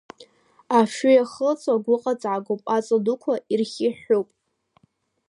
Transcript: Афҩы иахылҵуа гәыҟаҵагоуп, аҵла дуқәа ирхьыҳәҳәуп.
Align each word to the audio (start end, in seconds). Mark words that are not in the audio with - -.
Афҩы 0.77 1.11
иахылҵуа 1.15 1.83
гәыҟаҵагоуп, 1.85 2.61
аҵла 2.75 2.99
дуқәа 3.05 3.33
ирхьыҳәҳәуп. 3.51 4.29